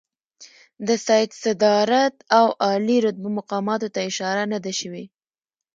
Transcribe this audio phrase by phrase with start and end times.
[0.87, 5.05] د سید صدارت او عالي رتبه مقاماتو ته اشاره نه ده شوې.